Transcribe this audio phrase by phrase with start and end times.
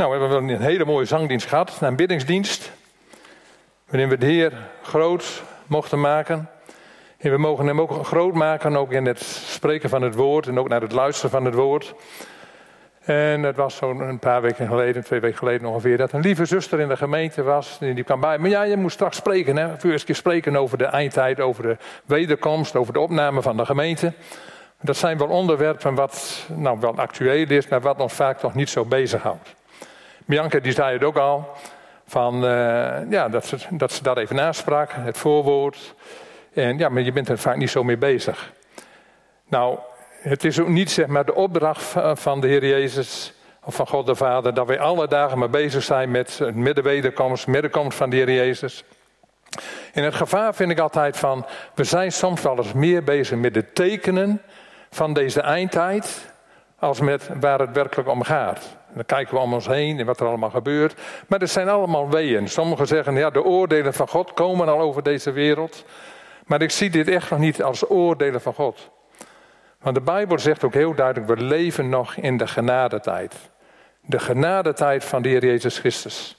[0.00, 2.72] Nou, we hebben een hele mooie zangdienst gehad, een aanbiddingsdienst.
[3.88, 6.48] Waarin we de Heer groot mochten maken.
[7.18, 10.58] En we mogen hem ook groot maken, ook in het spreken van het woord en
[10.58, 11.94] ook naar het luisteren van het woord.
[13.00, 16.44] En het was zo'n een paar weken geleden, twee weken geleden ongeveer, dat een lieve
[16.44, 17.78] zuster in de gemeente was.
[17.80, 18.38] En die kwam bij.
[18.38, 19.90] Maar ja, je moet straks spreken, hè?
[19.90, 24.12] Eerst keer spreken over de eindtijd, over de wederkomst, over de opname van de gemeente.
[24.80, 28.70] Dat zijn wel onderwerpen wat nou wel actueel is, maar wat ons vaak nog niet
[28.70, 29.58] zo bezighoudt.
[30.30, 31.48] Bianca die zei het ook al,
[32.06, 35.94] van, uh, ja, dat, ze, dat ze daar even nasprak, het voorwoord.
[36.52, 38.52] En ja, maar je bent er vaak niet zo mee bezig.
[39.48, 39.78] Nou,
[40.20, 44.06] het is ook niet zeg maar de opdracht van de Heer Jezus of van God
[44.06, 48.16] de Vader dat wij alle dagen maar bezig zijn met het middenwederkomst, middenkomst van de
[48.16, 48.84] Heer Jezus.
[49.92, 53.54] En het gevaar vind ik altijd van, we zijn soms wel eens meer bezig met
[53.54, 54.42] de tekenen
[54.90, 56.32] van deze eindtijd
[56.78, 58.78] als met waar het werkelijk om gaat.
[58.94, 61.00] Dan kijken we om ons heen en wat er allemaal gebeurt.
[61.28, 62.48] Maar het zijn allemaal weeën.
[62.48, 65.84] Sommigen zeggen, ja, de oordelen van God komen al over deze wereld.
[66.46, 68.90] Maar ik zie dit echt nog niet als oordelen van God.
[69.80, 73.34] Want de Bijbel zegt ook heel duidelijk, we leven nog in de genadetijd.
[74.00, 76.36] De genadetijd van de Heer Jezus Christus.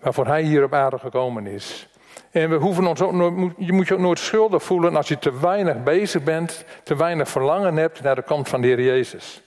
[0.00, 1.88] Waarvoor Hij hier op aarde gekomen is.
[2.30, 5.18] En we hoeven ons ook nooit, je moet je ook nooit schuldig voelen als je
[5.18, 9.42] te weinig bezig bent, te weinig verlangen hebt naar de komst van de Heer Jezus.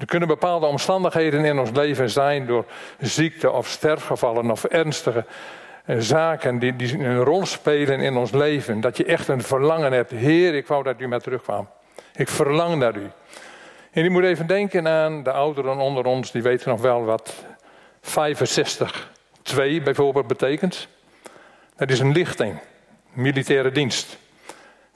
[0.00, 2.64] Er kunnen bepaalde omstandigheden in ons leven zijn door
[2.98, 5.24] ziekte of sterfgevallen of ernstige
[5.84, 8.80] eh, zaken die, die een rol spelen in ons leven.
[8.80, 10.10] Dat je echt een verlangen hebt.
[10.10, 11.68] Heer, ik wou dat u maar terugkwam.
[12.14, 13.10] Ik verlang naar u.
[13.90, 17.44] En je moet even denken aan de ouderen onder ons, die weten nog wel wat
[18.00, 19.10] 65
[19.42, 20.88] 2 bijvoorbeeld betekent.
[21.76, 22.58] Dat is een lichting,
[23.12, 24.18] militaire dienst.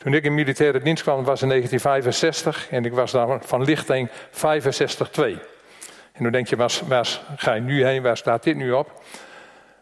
[0.04, 4.10] Toen ik in militaire dienst kwam was in 1965 en ik was daar van lichting
[4.10, 4.12] 65-2.
[6.12, 9.02] En dan denk je, waar, waar ga je nu heen, waar staat dit nu op?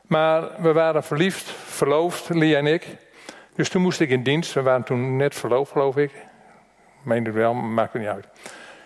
[0.06, 2.86] Maar we waren verliefd, verloofd, Lia en ik.
[3.54, 4.52] Dus toen moest ik in dienst.
[4.52, 6.10] We waren toen net verloofd, geloof ik.
[7.02, 8.26] Meen het wel, maakt het niet uit.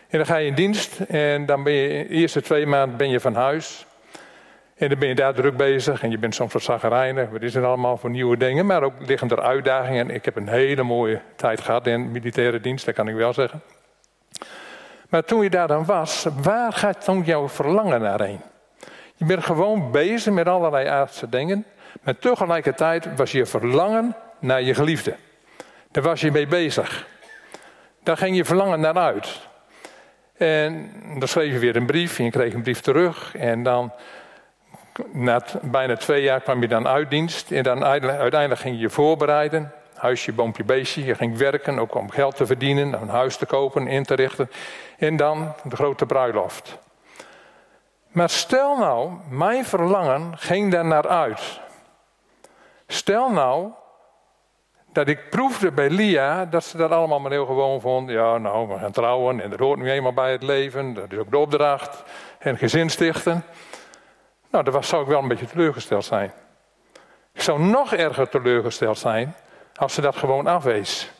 [0.08, 3.10] En dan ga je in dienst en dan ben je de eerste twee maanden ben
[3.10, 3.85] je van huis.
[4.76, 7.30] En dan ben je daar druk bezig en je bent soms wat zagrijnig.
[7.30, 8.66] Wat is er allemaal voor nieuwe dingen?
[8.66, 10.10] Maar ook liggen er uitdagingen.
[10.10, 13.62] Ik heb een hele mooie tijd gehad in militaire dienst, dat kan ik wel zeggen.
[15.08, 18.40] Maar toen je daar dan was, waar gaat dan jouw verlangen naar heen?
[19.14, 21.64] Je bent gewoon bezig met allerlei aardse dingen.
[22.02, 25.16] Maar tegelijkertijd was je verlangen naar je geliefde.
[25.90, 27.06] Daar was je mee bezig.
[28.02, 29.40] Daar ging je verlangen naar uit.
[30.36, 33.34] En dan schreef je weer een brief en je kreeg een brief terug.
[33.36, 33.92] En dan
[35.12, 37.50] na bijna twee jaar kwam je dan uit dienst.
[37.50, 39.72] En dan uiteindelijk ging je je voorbereiden.
[39.94, 41.04] Huisje, boompje, beestje.
[41.04, 44.50] Je ging werken, ook om geld te verdienen, een huis te kopen, in te richten.
[44.98, 46.78] En dan de grote bruiloft.
[48.10, 51.60] Maar stel nou, mijn verlangen ging daar naar uit.
[52.86, 53.70] Stel nou
[54.92, 58.10] dat ik proefde bij Lia dat ze dat allemaal maar heel gewoon vond.
[58.10, 60.94] Ja, nou, we gaan trouwen en dat hoort nu eenmaal bij het leven.
[60.94, 62.02] Dat is ook de opdracht.
[62.38, 63.44] En gezin stichten.
[64.56, 66.32] Nou, dan zou ik wel een beetje teleurgesteld zijn.
[67.32, 69.34] Ik zou nog erger teleurgesteld zijn
[69.74, 71.10] als ze dat gewoon afwees.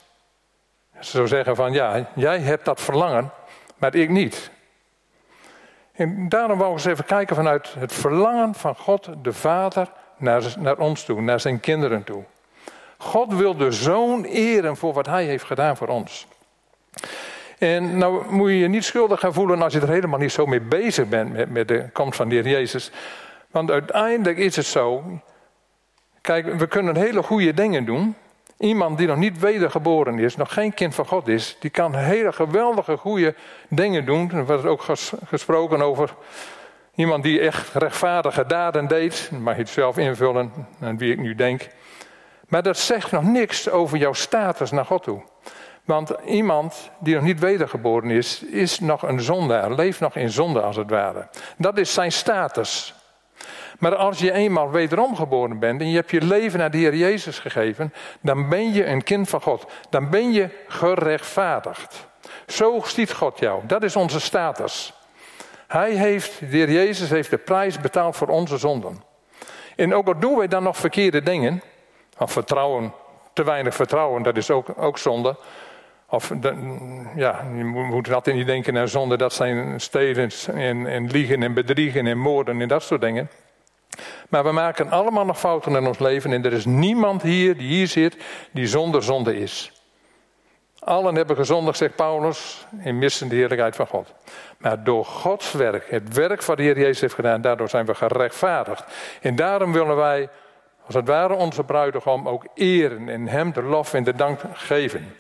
[1.01, 3.31] Ze zou zeggen van ja, jij hebt dat verlangen,
[3.77, 4.51] maar ik niet.
[5.93, 10.43] En daarom wou ik eens even kijken vanuit het verlangen van God de Vader naar,
[10.59, 12.25] naar ons toe, naar zijn kinderen toe.
[12.99, 16.27] God wil de zoon eren voor wat hij heeft gedaan voor ons.
[17.59, 20.47] En nou moet je je niet schuldig gaan voelen als je er helemaal niet zo
[20.47, 22.91] mee bezig bent met, met de komst van de Heer Jezus.
[23.57, 25.05] Want uiteindelijk is het zo.
[26.21, 28.15] Kijk, we kunnen hele goede dingen doen.
[28.59, 32.33] Iemand die nog niet wedergeboren is, nog geen kind van God is, die kan hele
[32.33, 33.35] geweldige goede
[33.69, 34.31] dingen doen.
[34.31, 34.85] Er wordt ook
[35.25, 36.15] gesproken over
[36.95, 39.31] iemand die echt rechtvaardige daden deed.
[39.41, 41.69] mag je het zelf invullen aan wie ik nu denk.
[42.49, 45.23] Maar dat zegt nog niks over jouw status naar God toe.
[45.85, 50.61] Want iemand die nog niet wedergeboren is, is nog een zondaar, leeft nog in zonde
[50.61, 51.29] als het ware.
[51.57, 52.96] Dat is zijn status.
[53.79, 56.95] Maar als je eenmaal wederom geboren bent en je hebt je leven naar de Heer
[56.95, 59.67] Jezus gegeven, dan ben je een kind van God.
[59.91, 62.07] Dan ben je gerechtvaardigd.
[62.47, 63.67] Zo ziet God jou.
[63.67, 64.95] Dat is onze status.
[65.67, 69.03] Hij heeft, de Heer Jezus heeft de prijs betaald voor onze zonden.
[69.77, 71.63] En ook al doen wij dan nog verkeerde dingen,
[72.19, 72.93] of vertrouwen,
[73.33, 75.37] te weinig vertrouwen, dat is ook, ook zonde.
[76.09, 76.33] Of
[77.17, 81.55] ja, je moet altijd niet denken aan zonde, dat zijn stelen en, en liegen en
[81.55, 83.29] bedriegen en moorden en dat soort dingen.
[84.29, 87.69] Maar we maken allemaal nog fouten in ons leven en er is niemand hier die
[87.69, 88.17] hier zit
[88.51, 89.73] die zonder zonde is.
[90.79, 94.15] Allen hebben gezondigd, zegt Paulus, in missen de heerlijkheid van God.
[94.59, 97.95] Maar door Gods werk, het werk wat de Heer Jezus heeft gedaan, daardoor zijn we
[97.95, 98.85] gerechtvaardigd.
[99.21, 100.29] En daarom willen wij,
[100.87, 105.15] als het ware, onze bruidegom ook eren en hem de lof en de dank geven.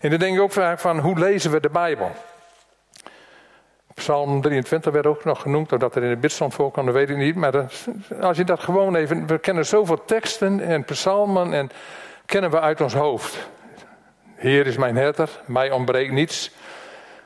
[0.00, 2.10] En dan denk ik ook vaak van, hoe lezen we de Bijbel?
[3.94, 7.16] Psalm 23 werd ook nog genoemd, doordat er in de bidstand voorkwam, dat weet ik
[7.16, 7.34] niet.
[7.34, 7.66] Maar
[8.20, 11.70] als je dat gewoon even, we kennen zoveel teksten en psalmen en
[12.26, 13.48] kennen we uit ons hoofd.
[14.34, 16.50] Heer is mijn herder, mij ontbreekt niets.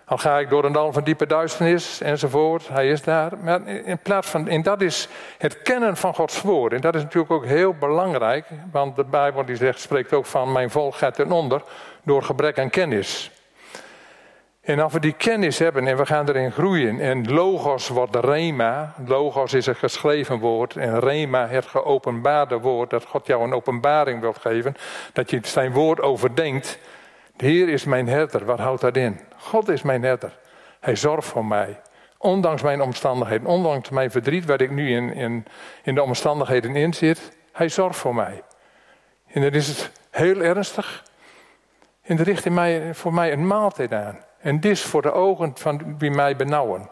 [0.04, 3.32] Al ga ik door een dal van diepe duisternis enzovoort, hij is daar.
[3.42, 6.72] Maar in plaats van, en dat is het kennen van Gods woord.
[6.72, 10.52] En dat is natuurlijk ook heel belangrijk, want de Bijbel die zegt, spreekt ook van
[10.52, 11.62] mijn volk gaat ten onder
[12.02, 13.30] door gebrek aan kennis.
[14.68, 18.94] En als we die kennis hebben en we gaan erin groeien, en logos wordt rema,
[19.06, 24.20] logos is een geschreven woord, en rema het geopenbaarde woord, dat God jou een openbaring
[24.20, 24.74] wilt geven,
[25.12, 26.78] dat je zijn woord overdenkt.
[27.36, 29.20] De Heer is mijn herder, wat houdt dat in?
[29.36, 30.38] God is mijn herder.
[30.80, 31.80] Hij zorgt voor mij.
[32.18, 35.44] Ondanks mijn omstandigheden, ondanks mijn verdriet, waar ik nu in,
[35.82, 38.42] in, de omstandigheden in zit, hij zorgt voor mij.
[39.26, 41.04] En dan is het heel ernstig.
[42.02, 44.26] En er richt in mij, voor mij een maaltijd aan.
[44.38, 46.88] En dit voor de ogen van wie mij benauwen.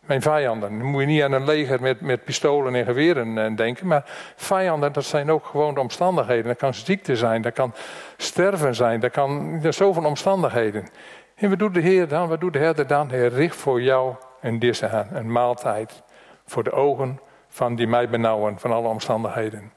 [0.00, 0.78] Mijn vijanden.
[0.78, 3.86] Dan moet je niet aan een leger met, met pistolen en geweren eh, denken.
[3.86, 4.02] Maar
[4.36, 6.44] vijanden, dat zijn ook gewoon de omstandigheden.
[6.44, 7.74] Dat kan ziekte zijn, dat kan
[8.16, 10.88] sterven zijn, dat kan er zoveel omstandigheden.
[11.34, 12.28] En wat doet de Heer dan?
[12.28, 13.10] Wat doet de Herder dan?
[13.10, 16.02] Hij richt voor jou een dis aan, een maaltijd.
[16.46, 19.72] Voor de ogen van die mij benauwen, van alle omstandigheden.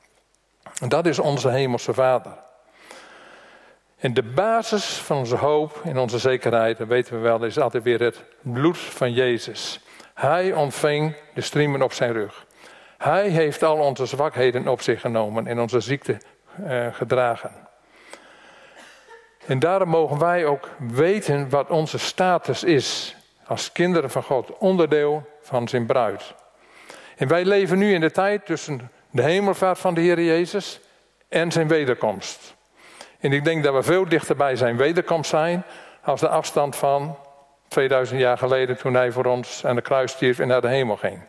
[0.82, 2.43] En dat is onze hemelse Vader.
[4.04, 7.84] En de basis van onze hoop en onze zekerheid, dat weten we wel, is altijd
[7.84, 9.80] weer het bloed van Jezus.
[10.14, 12.46] Hij ontving de striemen op zijn rug.
[12.98, 16.18] Hij heeft al onze zwakheden op zich genomen en onze ziekte
[16.64, 17.52] eh, gedragen.
[19.46, 23.16] En daarom mogen wij ook weten wat onze status is
[23.46, 26.34] als kinderen van God, onderdeel van zijn bruid.
[27.18, 30.80] En wij leven nu in de tijd tussen de hemelvaart van de Heer Jezus
[31.28, 32.56] en zijn wederkomst.
[33.24, 35.64] En ik denk dat we veel dichter bij zijn wederkomst zijn
[36.02, 37.18] als de afstand van
[37.68, 40.96] 2000 jaar geleden toen hij voor ons aan de kruis stierf en naar de hemel
[40.96, 41.20] ging.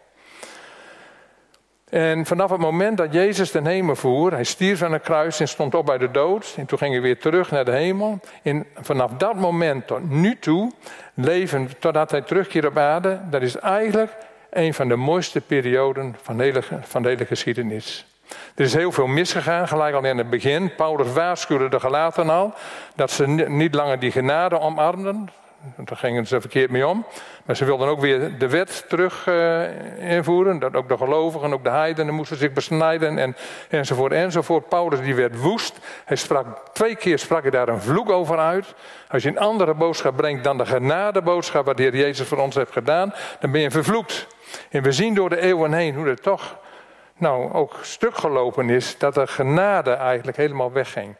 [1.91, 5.49] En vanaf het moment dat Jezus de hemel voer, hij stierf aan de kruis en
[5.49, 6.55] stond op bij de dood.
[6.56, 8.20] En toen ging hij weer terug naar de hemel.
[8.43, 10.73] En vanaf dat moment tot nu toe,
[11.14, 14.12] leven totdat hij terugkeert op aarde, dat is eigenlijk
[14.50, 16.52] een van de mooiste perioden van
[16.82, 18.13] van de hele geschiedenis.
[18.55, 20.75] Er is heel veel misgegaan, gelijk al in het begin.
[20.75, 22.55] Paulus waarschuwde de gelaten al
[22.94, 25.31] dat ze niet langer die genade omarmden.
[25.76, 27.06] Daar gingen ze verkeerd mee om.
[27.44, 30.59] Maar ze wilden ook weer de wet terug uh, invoeren.
[30.59, 33.37] Dat ook de gelovigen, ook de heidenen moesten zich besnijden en,
[33.69, 34.69] enzovoort enzovoort.
[34.69, 35.79] Paulus die werd woest.
[36.05, 38.75] Hij sprak, twee keer sprak hij daar een vloek over uit.
[39.09, 42.55] Als je een andere boodschap brengt dan de genadeboodschap wat de Heer Jezus voor ons
[42.55, 44.26] heeft gedaan, dan ben je vervloekt.
[44.71, 46.56] En we zien door de eeuwen heen hoe het toch
[47.16, 51.16] nou ook stuk gelopen is, dat de genade eigenlijk helemaal wegging.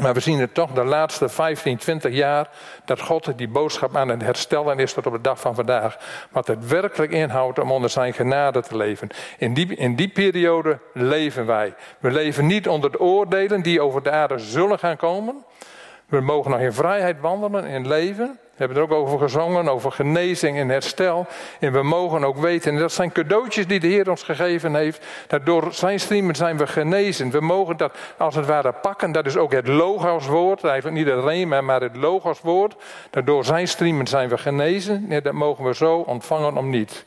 [0.00, 2.48] Maar we zien het toch de laatste 15, 20 jaar
[2.84, 5.96] dat God die boodschap aan het herstellen is tot op de dag van vandaag.
[6.30, 9.08] Wat het werkelijk inhoudt om onder zijn genade te leven.
[9.38, 11.74] In die, in die periode leven wij.
[11.98, 15.44] We leven niet onder de oordelen die over de aarde zullen gaan komen.
[16.06, 18.38] We mogen nog in vrijheid wandelen en leven.
[18.56, 21.26] We hebben er ook over gezongen, over genezing en herstel.
[21.60, 25.06] En we mogen ook weten, en dat zijn cadeautjes die de Heer ons gegeven heeft,
[25.26, 27.30] dat door zijn streamen zijn we genezen.
[27.30, 31.24] We mogen dat als het ware pakken, dat is ook het logoswoord, eigenlijk niet het
[31.24, 32.76] rema, maar het logoswoord.
[33.10, 37.06] Dat door zijn streamen zijn we genezen, en dat mogen we zo ontvangen om niet.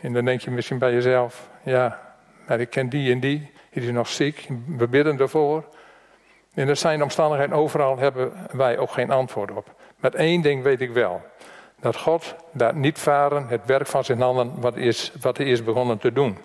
[0.00, 2.00] En dan denk je misschien bij jezelf, ja,
[2.46, 5.64] maar ik ken die en die, die is nog ziek, we bidden ervoor.
[6.58, 9.74] En er zijn omstandigheden overal, hebben wij ook geen antwoord op.
[9.96, 11.22] Met één ding weet ik wel.
[11.80, 15.64] Dat God laat niet varen het werk van zijn handen wat, is, wat hij is
[15.64, 16.38] begonnen te doen.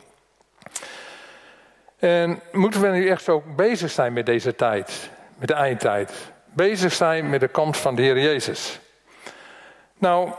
[1.99, 6.31] En moeten we nu echt ook bezig zijn met deze tijd, met de eindtijd?
[6.45, 8.79] Bezig zijn met de komst van de Heer Jezus.
[9.97, 10.29] Nou,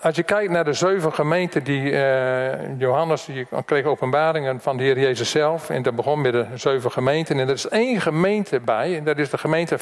[0.00, 4.82] als je kijkt naar de zeven gemeenten die uh, Johannes die kreeg openbaringen van de
[4.82, 5.70] Heer Jezus zelf.
[5.70, 7.38] En dat begon met de zeven gemeenten.
[7.38, 9.78] En er is één gemeente bij, en dat is de gemeente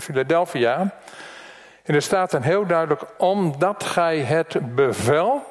[0.00, 0.94] Philadelphia.
[1.82, 5.42] En er staat dan heel duidelijk, omdat gij het bevel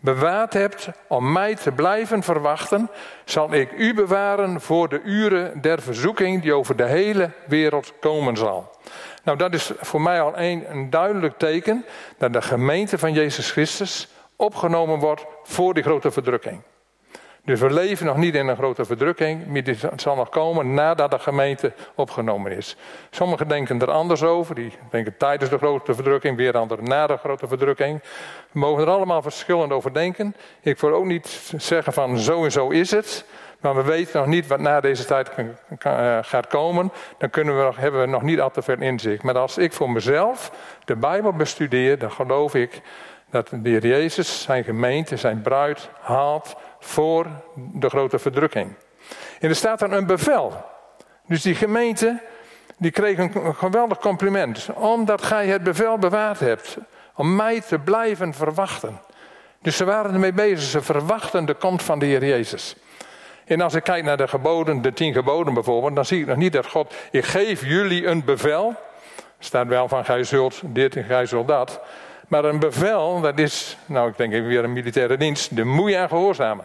[0.00, 2.90] bewaard hebt om mij te blijven verwachten,
[3.24, 8.36] zal ik u bewaren voor de uren der verzoeking die over de hele wereld komen
[8.36, 8.70] zal.
[9.24, 11.84] Nou, dat is voor mij al een, een duidelijk teken
[12.18, 16.62] dat de gemeente van Jezus Christus opgenomen wordt voor die grote verdrukking.
[17.44, 21.10] Dus we leven nog niet in een grote verdrukking, maar dit zal nog komen nadat
[21.10, 22.76] de gemeente opgenomen is.
[23.10, 27.16] Sommigen denken er anders over, die denken tijdens de grote verdrukking, weer anderen na de
[27.16, 28.02] grote verdrukking.
[28.50, 30.34] We mogen er allemaal verschillend over denken.
[30.60, 33.24] Ik wil ook niet zeggen van zo en zo is het,
[33.64, 35.30] maar we weten nog niet wat na deze tijd
[35.78, 36.92] eh, gaat komen.
[37.18, 39.22] Dan kunnen we, hebben we nog niet al te veel inzicht.
[39.22, 40.52] Maar als ik voor mezelf
[40.84, 42.80] de Bijbel bestudeer, dan geloof ik
[43.30, 48.74] dat de Heer Jezus zijn gemeente, zijn bruid haalt voor de grote verdrukking.
[49.40, 50.64] En er staat dan een bevel.
[51.26, 52.22] Dus die gemeente
[52.78, 54.68] die kreeg een geweldig compliment.
[54.74, 56.76] Omdat gij het bevel bewaard hebt.
[57.14, 59.00] Om mij te blijven verwachten.
[59.62, 60.62] Dus ze waren ermee bezig.
[60.62, 62.76] Ze verwachten de komst van de Heer Jezus.
[63.44, 66.36] En als ik kijk naar de geboden, de tien geboden bijvoorbeeld, dan zie ik nog
[66.36, 68.74] niet dat God, ik geef jullie een bevel.
[69.38, 71.80] Staat wel van, gij zult dit en gij zult dat.
[72.28, 75.90] Maar een bevel, dat is, nou ik denk even weer een militaire dienst, de moet
[75.90, 76.64] je aan gehoorzamen.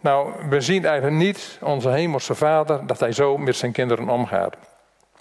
[0.00, 4.56] Nou, we zien eigenlijk niet onze hemelse vader dat hij zo met zijn kinderen omgaat.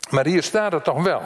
[0.09, 1.21] Maar hier staat het toch wel.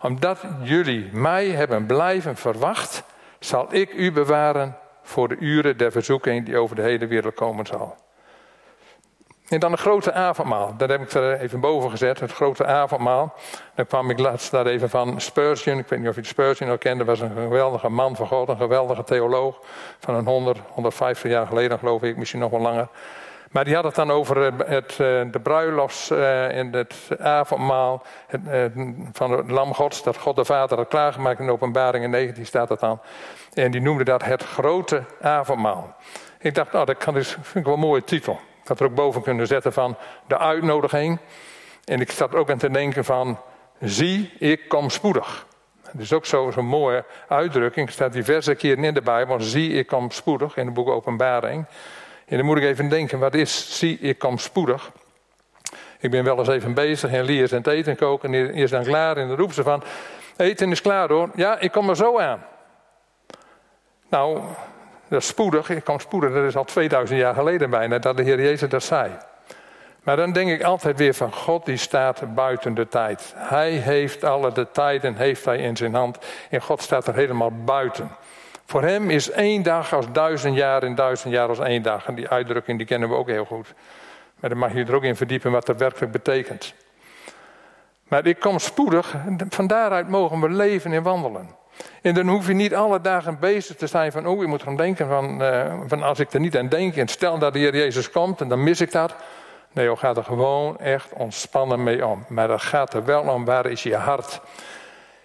[0.00, 3.02] Omdat jullie mij hebben blijven verwacht,
[3.38, 4.76] zal ik u bewaren
[5.08, 7.96] voor de uren der verzoeking die over de hele wereld komen zal.
[9.48, 10.76] En dan een grote avondmaal.
[10.76, 13.34] Dat heb ik er even boven gezet, het grote avondmaal.
[13.74, 15.78] Dan kwam ik laatst daar even van Spurgeon.
[15.78, 17.04] Ik weet niet of je Spurgeon al kende.
[17.04, 19.60] was een geweldige man van God, een geweldige theoloog.
[19.98, 22.88] Van een 100, 150 jaar geleden geloof ik, misschien nog wel langer.
[23.50, 24.98] Maar die had het dan over eh, het, eh,
[25.30, 28.02] de bruiloft eh, en het avondmaal
[29.12, 30.02] van het lam gods.
[30.02, 33.00] Dat God de Vader had klaargemaakt in openbaring 19 staat dat dan.
[33.54, 35.96] En die noemde dat het grote avondmaal.
[36.38, 38.40] Ik dacht, nou, dat kan dus, vind ik wel een mooie titel.
[38.62, 41.18] Ik had er ook boven kunnen zetten van de uitnodiging.
[41.84, 43.38] En ik zat ook aan te denken van,
[43.80, 45.46] zie, ik kom spoedig.
[45.92, 47.86] Dat is ook zo'n zo mooie uitdrukking.
[47.86, 51.66] Er staat diverse keren in de Bijbel, zie, ik kom spoedig, in het boek Openbaring.
[52.28, 54.90] En dan moet ik even denken, wat is, zie, ik kom spoedig.
[56.00, 58.70] Ik ben wel eens even bezig en Lia is aan het eten koken en is
[58.70, 59.16] dan klaar.
[59.16, 59.82] En dan roept ze van,
[60.36, 61.30] eten is klaar hoor.
[61.34, 62.44] Ja, ik kom er zo aan.
[64.08, 64.40] Nou,
[65.08, 68.22] dat is spoedig, ik kom spoedig, dat is al 2000 jaar geleden bijna dat de
[68.22, 69.10] Heer Jezus dat zei.
[70.02, 73.32] Maar dan denk ik altijd weer van God die staat buiten de tijd.
[73.36, 76.18] Hij heeft alle de tijden heeft hij in zijn hand
[76.50, 78.10] en God staat er helemaal buiten.
[78.68, 82.06] Voor hem is één dag als duizend jaar en duizend jaar als één dag.
[82.06, 83.74] En die uitdrukking die kennen we ook heel goed.
[84.40, 86.74] Maar dan mag je er ook in verdiepen wat dat werkelijk betekent.
[88.08, 89.14] Maar ik kom spoedig,
[89.48, 91.48] van daaruit mogen we leven en wandelen.
[92.02, 94.76] En dan hoef je niet alle dagen bezig te zijn van, oh, je moet gaan
[94.76, 97.76] denken van, uh, van als ik er niet aan denk en stel dat de Heer
[97.76, 99.14] Jezus komt en dan mis ik dat.
[99.72, 102.24] Nee, je gaat er gewoon echt ontspannen mee om.
[102.28, 104.40] Maar dat gaat er wel om, waar is je hart?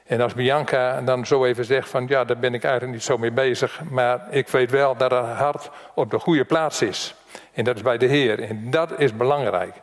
[0.06, 3.18] En als Bianca dan zo even zegt van, ja, daar ben ik eigenlijk niet zo
[3.18, 3.82] mee bezig.
[3.90, 7.16] Maar ik weet wel dat haar hart op de goede plaats is.
[7.54, 8.42] En dat is bij de Heer.
[8.42, 9.74] En dat is belangrijk.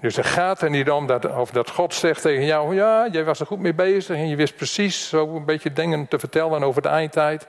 [0.00, 3.24] Dus het gaat er niet om dat, of dat God zegt tegen jou: Ja, jij
[3.24, 6.62] was er goed mee bezig en je wist precies zo een beetje dingen te vertellen
[6.62, 7.46] over de eindtijd.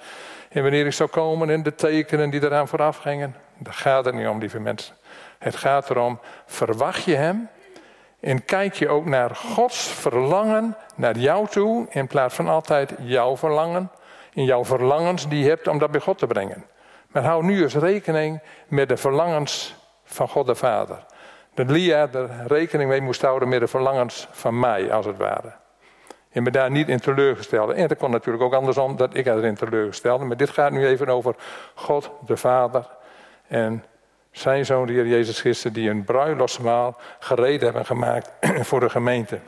[0.49, 3.35] En wanneer ik zou komen en de tekenen die eraan vooraf gingen.
[3.57, 4.95] Dat gaat er niet om, lieve mensen.
[5.39, 7.49] Het gaat erom: verwacht je Hem
[8.19, 13.37] en kijk je ook naar Gods verlangen naar jou toe, in plaats van altijd jouw
[13.37, 13.91] verlangen.
[14.33, 16.65] In jouw verlangens die je hebt om dat bij God te brengen.
[17.07, 21.05] Maar hou nu eens rekening met de verlangens van God de Vader
[21.53, 25.51] dat Lia er rekening mee moest houden met de verlangens van mij, als het ware.
[26.31, 27.73] En me daar niet in teleurgestelde.
[27.73, 30.25] En dat kon natuurlijk ook andersom, dat ik erin teleurgestelde.
[30.25, 31.35] Maar dit gaat nu even over
[31.75, 32.87] God de Vader
[33.47, 33.83] en
[34.31, 38.31] zijn zoon, de Heer Jezus Christus, die een bruiloftsmaal gereed hebben gemaakt
[38.69, 39.39] voor de gemeente.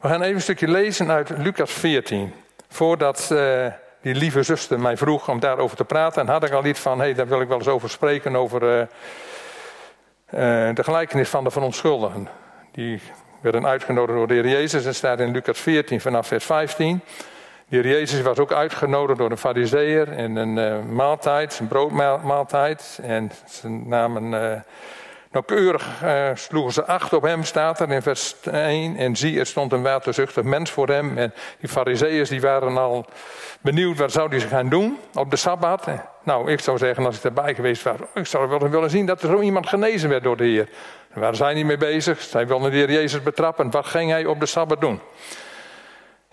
[0.00, 2.32] We gaan even een stukje lezen uit Lucas 14.
[2.68, 3.66] Voordat uh,
[4.00, 6.98] die lieve zuster mij vroeg om daarover te praten, en had ik al iets van:
[6.98, 8.62] hé, hey, daar wil ik wel eens over spreken, over.
[8.62, 12.28] Uh, uh, de gelijkenis van de verontschuldigen.
[12.72, 13.00] Die
[13.40, 14.84] werden uitgenodigd door de Heer Jezus.
[14.84, 17.00] Dat staat in Lucas 14 vanaf vers 15.
[17.68, 22.98] De Heer Jezus was ook uitgenodigd door een fariseer in een uh, maaltijd, een broodmaaltijd.
[23.02, 24.60] En ze namen uh,
[25.30, 28.96] nauwkeurig, uh, sloegen ze acht op hem, staat er in vers 1.
[28.96, 31.18] En zie, er stond een waterzuchtig mens voor hem.
[31.18, 33.04] En die fariseeërs die waren al
[33.60, 35.88] benieuwd wat zou hij gaan doen op de Sabbat.
[36.22, 39.22] Nou, ik zou zeggen, als ik erbij geweest was, ik zou wel willen zien dat
[39.22, 40.68] er zo iemand genezen werd door de Heer.
[41.08, 42.20] Daar waren zij niet mee bezig.
[42.20, 43.70] Zij wilden de Heer Jezus betrappen.
[43.70, 45.00] Wat ging hij op de Sabbat doen?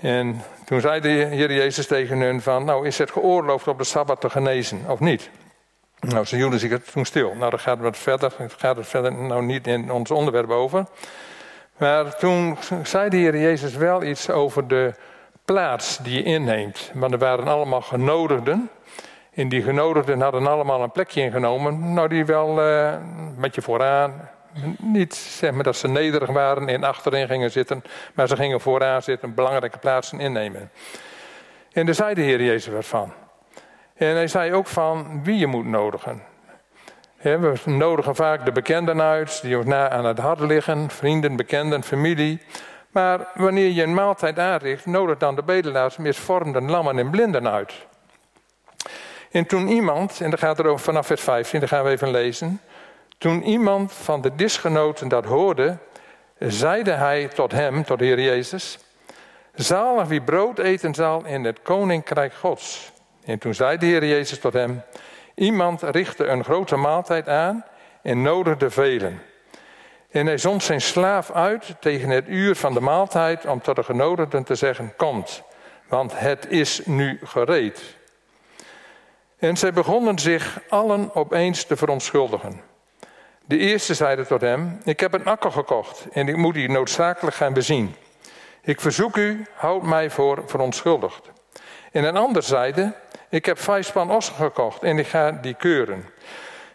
[0.04, 3.84] En toen zei de Heer Jezus tegen hen van, nou is het geoorloofd op de
[3.84, 5.30] Sabbat te genezen of niet?
[6.00, 7.34] Nou, ze hielden zich toen stil.
[7.36, 8.34] Nou, dan gaat het verder.
[8.58, 10.86] Gaat verder nou niet in ons onderwerp over.
[11.78, 14.94] Maar toen zei de Heer Jezus wel iets over de
[15.46, 16.92] plaats die je inneemt.
[16.94, 18.70] Want er waren allemaal genodigden.
[19.34, 21.94] En die genodigden hadden allemaal een plekje ingenomen.
[21.94, 24.30] Nou, die wel uh, een beetje vooraan.
[24.78, 27.84] Niet zeg maar dat ze nederig waren en achterin gingen zitten.
[28.14, 30.72] Maar ze gingen vooraan zitten, belangrijke plaatsen innemen.
[31.72, 33.14] En daar zei de Heer Jezus wat van.
[33.94, 36.22] En hij zei ook van wie je moet nodigen.
[37.22, 40.90] we nodigen vaak de bekenden uit, die ons na aan het hart liggen.
[40.90, 42.42] Vrienden, bekenden, familie.
[42.92, 47.74] Maar wanneer je een maaltijd aanricht, nodig dan de bedelaars, misvormden, lammen en blinden uit.
[49.32, 52.12] En toen iemand, en dat gaat er over vanaf vers 15, daar gaan we even
[52.12, 52.62] lezen.
[53.18, 55.78] Toen iemand van de disgenoten dat hoorde,
[56.38, 58.80] zeide hij tot hem, tot de Heer Jezus:
[59.54, 62.92] Zalig wie brood eten zal in het koninkrijk Gods.
[63.26, 64.82] En toen zei de Heer Jezus tot hem:
[65.36, 67.66] Iemand richtte een grote maaltijd aan
[68.02, 69.22] en nodigde velen.
[70.12, 73.84] En hij zond zijn slaaf uit tegen het uur van de maaltijd om tot de
[73.84, 75.44] genodigden te zeggen: Komt,
[75.88, 77.98] want het is nu gereed.
[79.38, 82.73] En zij begonnen zich allen opeens te verontschuldigen.
[83.54, 87.36] De eerste zeide tot hem: Ik heb een akker gekocht en ik moet die noodzakelijk
[87.36, 87.96] gaan bezien.
[88.62, 91.32] Ik verzoek u, houd mij voor verontschuldigd.
[91.92, 92.94] En een ander zeide:
[93.30, 96.06] Ik heb vijf span ossen gekocht en ik ga die keuren.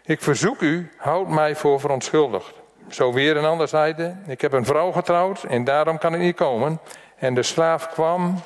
[0.03, 2.53] Ik verzoek u, houd mij voor verontschuldigd.
[2.89, 6.35] Zo weer een ander zeide: Ik heb een vrouw getrouwd en daarom kan ik niet
[6.35, 6.79] komen.
[7.15, 8.41] En de slaaf kwam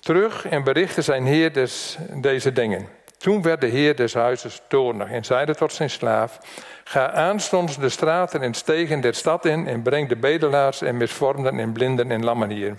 [0.00, 2.88] terug en berichtte zijn heer des, deze dingen.
[3.22, 6.38] Toen werd de heer des huizes toornig en zeide tot zijn slaaf:
[6.84, 11.58] Ga aanstonds de straten en stegen der stad in en breng de bedelaars en misvormden
[11.58, 12.74] en blinden en lammen hier.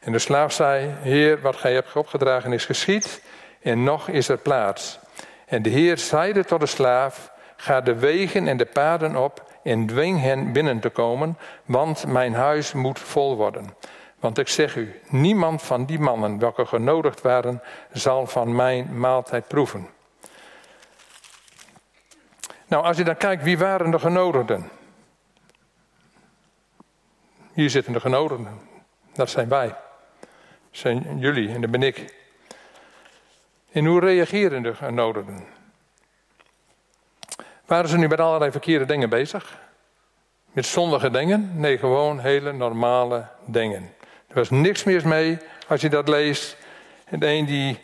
[0.00, 3.22] En de slaaf zei: Heer, wat gij hebt opgedragen is geschied
[3.60, 4.98] en nog is er plaats.
[5.46, 9.86] En de heer zeide tot de slaaf: Ga de wegen en de paden op en
[9.86, 13.74] dwing hen binnen te komen, want mijn huis moet vol worden.
[14.22, 17.62] Want ik zeg u, niemand van die mannen welke genodigd waren,
[17.92, 19.88] zal van mijn maaltijd proeven.
[22.66, 24.70] Nou, als je dan kijkt, wie waren de genodigden?
[27.52, 28.60] Hier zitten de genodigden.
[29.12, 29.68] Dat zijn wij.
[29.68, 29.78] Dat
[30.70, 32.14] zijn jullie en dat ben ik.
[33.72, 35.44] En hoe reageren de genodigden?
[37.66, 39.58] Waren ze nu met allerlei verkeerde dingen bezig?
[40.52, 41.60] Met zondige dingen?
[41.60, 43.94] Nee, gewoon hele normale dingen.
[44.32, 46.56] Er was niks meer mee als je dat leest.
[47.04, 47.78] En de een die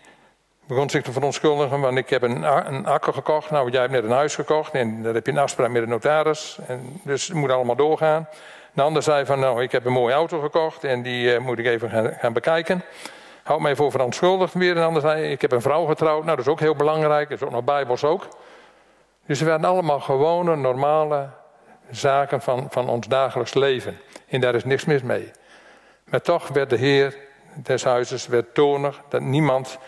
[0.66, 3.50] begon zich te verontschuldigen, want ik heb een, een akker gekocht.
[3.50, 5.88] Nou, jij hebt net een huis gekocht en daar heb je een afspraak met de
[5.88, 6.58] notaris.
[6.66, 8.28] En dus het moet allemaal doorgaan.
[8.72, 11.58] De ander zei van, nou, ik heb een mooie auto gekocht en die uh, moet
[11.58, 12.82] ik even gaan, gaan bekijken.
[13.42, 14.70] Houd mij voor verontschuldigd weer.
[14.70, 16.24] En de ander zei, ik heb een vrouw getrouwd.
[16.24, 17.28] Nou, dat is ook heel belangrijk.
[17.28, 18.28] Dat is ook nog bijbels ook.
[19.26, 21.28] Dus het werden allemaal gewone, normale
[21.90, 23.98] zaken van, van ons dagelijks leven.
[24.28, 25.30] En daar is niks mis mee.
[26.08, 27.16] Maar toch werd de Heer
[27.54, 29.78] des huizes werd tonig dat niemand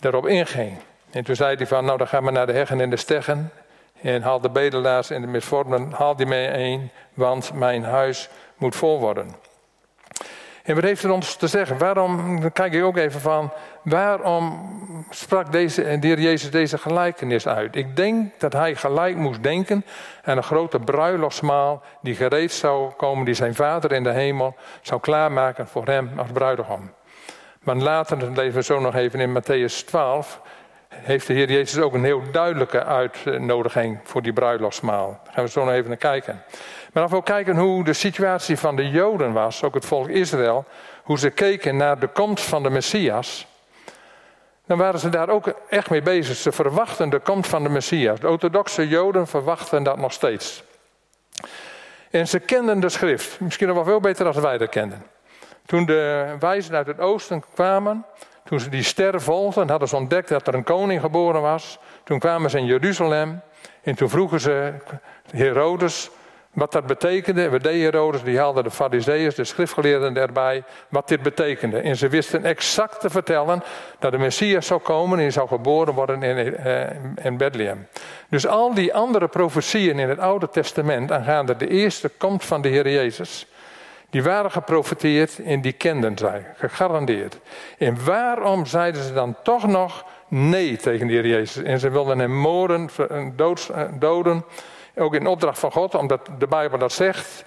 [0.00, 0.78] daarop inging.
[1.10, 3.50] En toen zei hij van, nou dan gaan we naar de heggen en de steggen.
[4.00, 8.76] En haal de bedelaars en de misvormden, haal die mee een, want mijn huis moet
[8.76, 9.34] vol worden.
[10.62, 11.78] En wat heeft het ons te zeggen?
[11.78, 13.52] Waarom, dan kijk ik ook even van,
[13.88, 14.76] waarom
[15.10, 17.76] sprak deze, de heer Jezus deze gelijkenis uit?
[17.76, 19.84] Ik denk dat hij gelijk moest denken
[20.24, 25.00] aan een grote bruiloftsmaal die gereed zou komen, die zijn vader in de hemel zou
[25.00, 26.90] klaarmaken voor hem als bruidegom.
[27.62, 30.40] Maar later, dat we zo nog even in Matthäus 12,
[30.88, 35.20] heeft de Heer Jezus ook een heel duidelijke uitnodiging voor die bruiloftsmaal.
[35.24, 36.42] Daar gaan we zo nog even naar kijken.
[36.92, 40.64] Maar als we kijken hoe de situatie van de Joden was, ook het volk Israël,
[41.02, 43.47] hoe ze keken naar de komst van de Messias,
[44.68, 46.36] dan waren ze daar ook echt mee bezig.
[46.36, 48.20] Ze verwachten de komst van de Messias.
[48.20, 50.62] De orthodoxe Joden verwachten dat nog steeds.
[52.10, 55.02] En ze kenden de schrift, misschien nog wel veel beter dan wij dat kenden.
[55.66, 58.04] Toen de wijzen uit het oosten kwamen,
[58.44, 61.78] toen ze die ster volgden, hadden ze ontdekt dat er een koning geboren was.
[62.04, 63.40] Toen kwamen ze in Jeruzalem
[63.82, 64.72] en toen vroegen ze
[65.30, 66.10] Herodes
[66.58, 67.48] wat dat betekende.
[67.48, 71.78] We deden Herodes, die haalde de fariseeërs, de schriftgeleerden erbij, wat dit betekende.
[71.78, 73.62] En ze wisten exact te vertellen
[73.98, 77.86] dat de Messias zou komen en zou geboren worden in, uh, in Bethlehem.
[78.28, 82.68] Dus al die andere profetieën in het Oude Testament aangaande de eerste komst van de
[82.68, 83.46] Heer Jezus,
[84.10, 87.38] die waren geprofeteerd en die kenden zij, gegarandeerd.
[87.78, 91.62] En waarom zeiden ze dan toch nog nee tegen de Heer Jezus?
[91.62, 92.88] En ze wilden hem moorden,
[93.98, 94.44] doden
[94.98, 97.44] ook in opdracht van God, omdat de Bijbel dat zegt.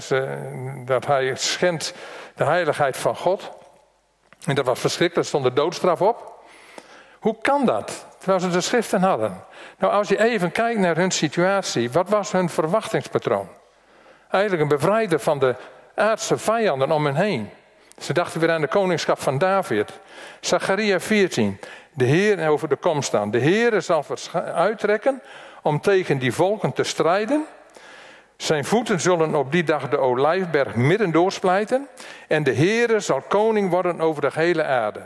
[0.00, 0.38] ze,
[0.84, 1.94] dat hij schendt
[2.34, 3.50] de heiligheid van God.
[4.44, 6.42] En dat was verschrikkelijk, er stond de doodstraf op.
[7.18, 8.06] Hoe kan dat?
[8.18, 9.44] Terwijl ze de schriften hadden.
[9.78, 13.48] Nou, als je even kijkt naar hun situatie, wat was hun verwachtingspatroon?
[14.30, 15.54] Eigenlijk een bevrijder van de
[15.94, 17.50] aardse vijanden om hen heen.
[17.98, 19.92] Ze dachten weer aan de koningschap van David.
[20.40, 21.60] Zacharia 14.
[21.92, 23.30] De Heer over de kom staan.
[23.30, 24.04] De Heer zal
[24.54, 25.22] uittrekken
[25.68, 27.46] om tegen die volken te strijden.
[28.36, 31.88] Zijn voeten zullen op die dag de olijfberg midden doorsplijten.
[32.28, 35.00] En de Heere zal koning worden over de hele aarde.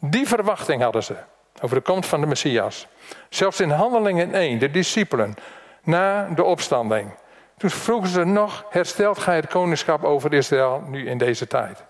[0.00, 1.14] Die verwachting hadden ze
[1.62, 2.86] over de komst van de Messias.
[3.28, 5.34] Zelfs in Handelingen 1, de discipelen,
[5.82, 7.10] na de opstanding.
[7.56, 11.84] Toen vroegen ze nog, herstelt gij het koningschap over Israël nu in deze tijd?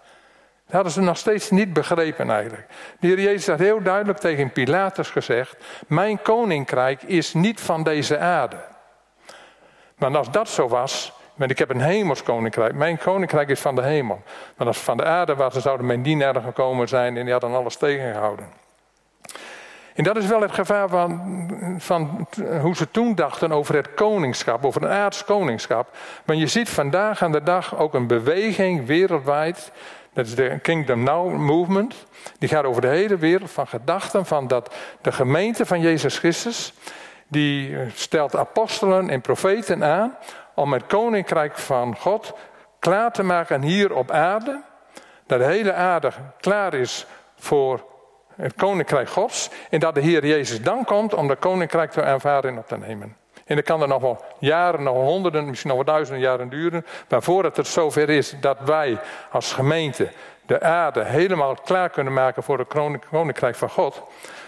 [0.69, 2.67] Dat hadden ze nog steeds niet begrepen eigenlijk.
[3.01, 8.19] De Heer Jezus had heel duidelijk tegen Pilatus gezegd, mijn koninkrijk is niet van deze
[8.19, 8.57] aarde.
[9.97, 12.75] Maar als dat zo was, want ik heb een hemels koninkrijk.
[12.75, 14.23] Mijn koninkrijk is van de hemel.
[14.57, 17.55] Maar als van de aarde was, dan zouden mijn dienaren gekomen zijn en die hadden
[17.55, 18.47] alles tegengehouden.
[19.95, 22.27] En dat is wel het gevaar van, van
[22.61, 25.97] hoe ze toen dachten over het koningschap, over een aards koningschap.
[26.25, 29.73] Maar je ziet vandaag aan de dag ook een beweging wereldwijd.
[30.19, 31.95] Dat is de Kingdom Now Movement.
[32.39, 36.73] Die gaat over de hele wereld van gedachten van dat de gemeente van Jezus Christus,
[37.29, 40.17] die stelt apostelen en profeten aan
[40.55, 42.35] om het koninkrijk van God
[42.79, 44.63] klaar te maken hier op aarde.
[45.27, 47.85] Dat de hele aarde klaar is voor
[48.37, 49.51] het koninkrijk Gods.
[49.71, 52.79] En dat de Heer Jezus dan komt om dat koninkrijk te ervaren en op te
[52.79, 53.17] nemen.
[53.49, 56.87] En dat kan er nog wel jaren, nog honderden, misschien nog wel duizenden jaren duren.
[57.09, 58.99] Maar voordat het zover is dat wij
[59.31, 60.11] als gemeente
[60.47, 62.69] de aarde helemaal klaar kunnen maken voor het
[63.11, 64.03] koninkrijk van God.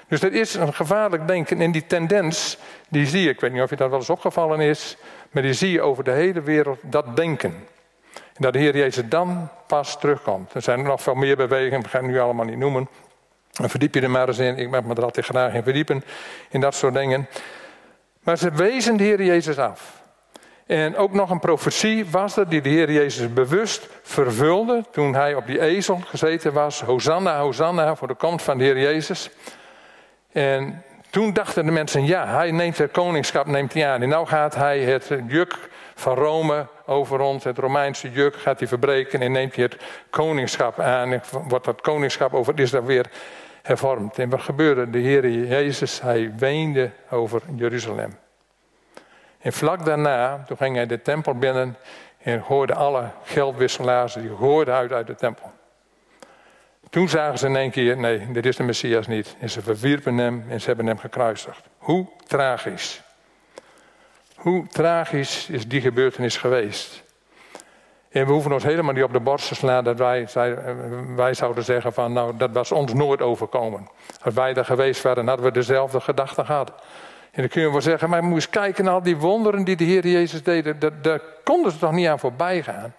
[0.08, 1.60] Dus dat is een gevaarlijk denken.
[1.60, 2.58] En die tendens,
[2.88, 4.96] die zie je, ik weet niet of je dat wel eens opgevallen is,
[5.30, 7.54] maar die zie je over de hele wereld, dat denken.
[8.12, 10.54] En dat de Heer Jezus dan pas terugkomt.
[10.54, 12.88] Er zijn nog veel meer bewegingen, we gaan het nu allemaal niet noemen.
[13.52, 14.56] Verdiep je er maar eens in.
[14.56, 16.04] Ik mag me er altijd graag in verdiepen.
[16.50, 17.28] In dat soort dingen.
[18.30, 20.02] Maar ze wezen de Heer Jezus af.
[20.66, 24.84] En ook nog een profetie was er die de Heer Jezus bewust vervulde.
[24.90, 26.80] Toen hij op die ezel gezeten was.
[26.80, 29.30] Hosanna, Hosanna voor de komst van de Heer Jezus.
[30.32, 34.02] En toen dachten de mensen, ja, hij neemt het koningschap neemt hij aan.
[34.02, 35.58] En nou gaat hij het juk
[35.94, 39.76] van Rome over ons, het Romeinse juk, gaat hij verbreken en neemt hij het
[40.10, 41.22] koningschap aan.
[41.48, 43.06] Wordt dat koningschap over Israël weer
[43.62, 44.18] hervormd.
[44.18, 44.90] En wat gebeurde?
[44.90, 48.18] De Heer Jezus, hij weende over Jeruzalem.
[49.38, 51.76] En vlak daarna, toen ging hij de tempel binnen
[52.22, 55.52] en hoorde alle geldwisselaars, die hoorden uit uit de tempel.
[56.90, 59.36] Toen zagen ze in één keer, nee, dit is de Messias niet.
[59.40, 61.66] En ze verwierpen hem en ze hebben hem gekruisigd.
[61.78, 63.02] Hoe tragisch.
[64.34, 67.02] Hoe tragisch is die gebeurtenis geweest.
[68.10, 70.28] En we hoeven ons helemaal niet op de borst te slaan dat wij,
[71.16, 73.88] wij zouden zeggen van nou dat was ons nooit overkomen.
[74.22, 76.72] Als wij daar geweest waren hadden we dezelfde gedachten gehad.
[77.30, 79.84] En dan kun je wel zeggen, maar moest kijken naar al die wonderen die de
[79.84, 80.80] Heer Jezus deed.
[80.80, 82.94] Daar, daar konden ze toch niet aan voorbij gaan.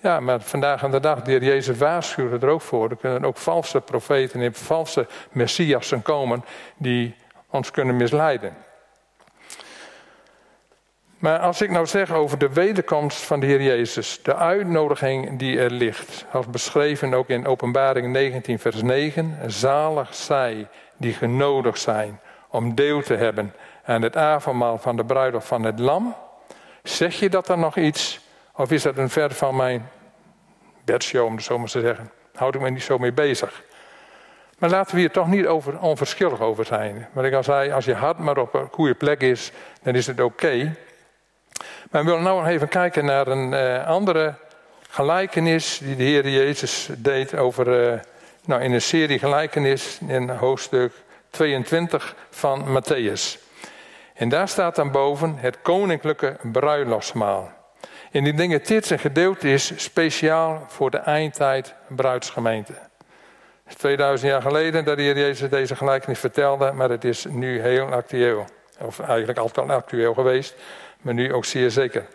[0.00, 2.90] Ja, maar vandaag aan de dag, de Heer Jezus waarschuwde er ook voor.
[2.90, 6.44] Er kunnen ook valse profeten en valse messiassen komen
[6.76, 7.14] die
[7.50, 8.56] ons kunnen misleiden.
[11.18, 15.58] Maar als ik nou zeg over de wederkomst van de Heer Jezus, de uitnodiging die
[15.58, 22.20] er ligt, als beschreven ook in Openbaring 19, vers 9, zalig zij die genodigd zijn
[22.48, 26.14] om deel te hebben aan het avondmaal van de bruiloft van het lam.
[26.82, 28.20] Zeg je dat dan nog iets?
[28.54, 29.88] Of is dat een ver van mijn
[30.84, 32.10] bedshow, om het zo maar te zeggen?
[32.34, 33.62] Houd ik me niet zo mee bezig.
[34.58, 37.08] Maar laten we hier toch niet over, onverschillig over zijn.
[37.12, 39.52] Wat ik al zei, als je hart maar op een goede plek is,
[39.82, 40.76] dan is het oké.
[41.90, 44.34] Maar we willen nou nog even kijken naar een uh, andere
[44.88, 48.00] gelijkenis die de Heer Jezus deed over, uh,
[48.44, 50.92] nou in een serie gelijkenis in hoofdstuk
[51.30, 53.38] 22 van Matthäus.
[54.14, 57.52] En daar staat dan boven het koninklijke bruiloftsmaal.
[58.10, 62.74] En die dingen, dit een gedeelte is speciaal voor de eindtijd bruidsgemeente.
[63.76, 67.86] 2000 jaar geleden dat de Heer Jezus deze gelijkenis vertelde, maar het is nu heel
[67.86, 68.44] actueel.
[68.78, 70.54] Of eigenlijk altijd al actueel geweest
[71.06, 72.06] maar nu ook zeer zeker.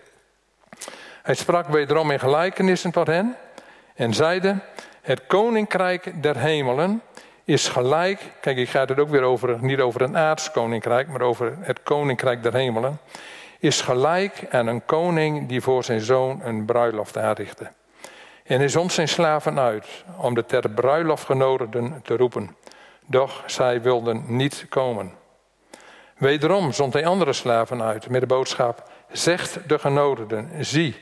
[1.21, 3.35] Hij sprak wederom in gelijkenissen tot hen
[3.95, 4.55] en zeide:
[5.01, 7.01] Het koninkrijk der hemelen
[7.43, 8.19] is gelijk.
[8.41, 11.83] Kijk, ik ga het ook weer over, niet over een aards koninkrijk, maar over het
[11.83, 12.99] koninkrijk der hemelen.
[13.59, 17.71] Is gelijk aan een koning die voor zijn zoon een bruiloft aanrichtte.
[18.43, 22.55] En hij zond zijn slaven uit om de ter bruiloft genodigden te roepen.
[23.05, 25.19] Doch zij wilden niet komen.
[26.21, 30.95] Wederom zond hij andere slaven uit met de boodschap: Zegt de genodigden: Zie,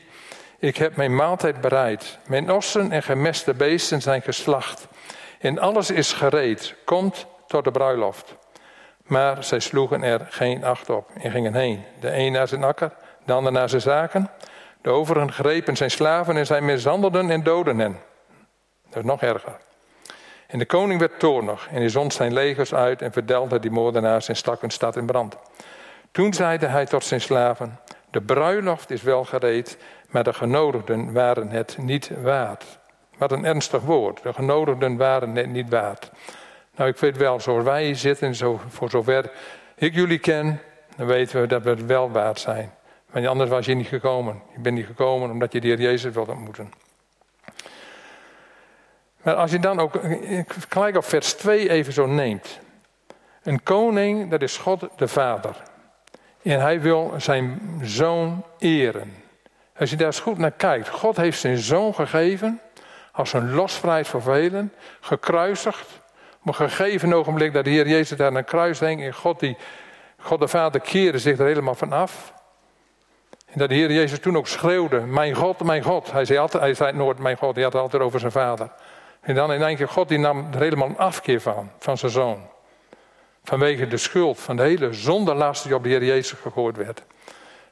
[0.58, 2.18] ik heb mijn maaltijd bereid.
[2.26, 4.88] Mijn ossen en gemeste beesten zijn geslacht.
[5.40, 6.74] En alles is gereed.
[6.84, 8.34] Komt tot de bruiloft.
[9.02, 11.84] Maar zij sloegen er geen acht op en gingen heen.
[12.00, 12.92] De een naar zijn akker,
[13.24, 14.30] de ander naar zijn zaken.
[14.82, 17.98] De overigen grepen zijn slaven en zij mishandelden en doden hen.
[18.88, 19.56] Dat is nog erger.
[20.50, 24.28] En de koning werd toornig en hij zond zijn legers uit en verdelde die moordenaars
[24.28, 25.36] en stak hun stad in brand.
[26.12, 27.78] Toen zeide hij tot zijn slaven,
[28.10, 32.78] de bruiloft is wel gereed, maar de genodigden waren het niet waard.
[33.18, 34.22] Wat een ernstig woord.
[34.22, 36.10] De genodigden waren het niet waard.
[36.76, 39.30] Nou, ik weet wel, zoals wij zitten, zo, voor zover
[39.76, 40.60] ik jullie ken,
[40.96, 42.72] dan weten we dat we het wel waard zijn.
[43.12, 44.42] Maar anders was je niet gekomen.
[44.54, 46.72] Je bent niet gekomen omdat je de Heer Jezus wilt ontmoeten.
[49.22, 50.00] Maar als je dan ook
[50.68, 52.58] gelijk op vers 2 even zo neemt.
[53.42, 55.56] Een koning, dat is God de Vader.
[56.42, 59.14] En hij wil zijn zoon eren.
[59.76, 60.88] Als je daar eens goed naar kijkt.
[60.88, 62.60] God heeft zijn zoon gegeven.
[63.12, 64.72] Als een losvrijheid voor velen.
[65.00, 66.00] Gekruisigd.
[66.40, 69.02] Op een gegeven ogenblik dat de Heer Jezus daar een kruis hing.
[69.02, 69.56] En God, die,
[70.18, 72.32] God de Vader keerde zich er helemaal van af.
[73.46, 75.00] En dat de Heer Jezus toen ook schreeuwde.
[75.00, 76.12] Mijn God, mijn God.
[76.12, 77.54] Hij zei, altijd, hij zei nooit mijn God.
[77.54, 78.70] Hij had het altijd over zijn vader.
[79.20, 81.70] En dan in één keer, God die nam er helemaal een afkeer van.
[81.78, 82.48] Van zijn zoon.
[83.44, 87.02] Vanwege de schuld van de hele zonderlast die op de Heer Jezus gegooid werd.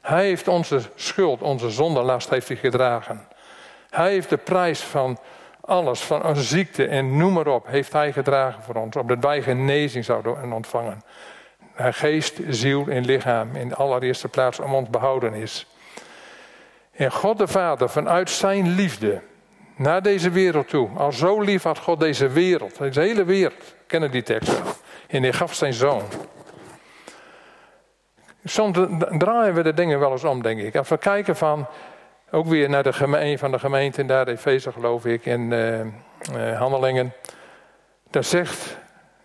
[0.01, 3.27] Hij heeft onze schuld, onze zonderlast heeft hij gedragen.
[3.89, 5.19] Hij heeft de prijs van
[5.61, 8.95] alles, van een ziekte en noem maar op, heeft hij gedragen voor ons.
[8.95, 11.03] Opdat wij genezing zouden ontvangen.
[11.75, 15.67] Geest, ziel en lichaam in de allereerste plaats om ons behouden is.
[16.91, 19.21] En God de Vader, vanuit zijn liefde
[19.79, 20.89] naar deze wereld toe.
[20.95, 23.75] Al zo lief had God deze wereld, deze hele wereld.
[23.87, 24.61] Kennen die tekst.
[25.07, 26.03] En hij gaf zijn zoon.
[28.43, 28.77] Soms
[29.17, 30.75] draaien we de dingen wel eens om, denk ik.
[30.75, 31.67] Als we kijken van,
[32.31, 37.13] ook weer naar de gemeente, van de gemeente, daar Efeze geloof ik, in uh, Handelingen.
[38.09, 38.77] Daar zegt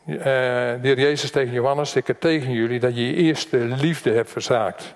[0.07, 4.11] uh, de heer Jezus tegen Johannes, ik heb tegen jullie dat je je eerste liefde
[4.11, 4.95] hebt verzaakt.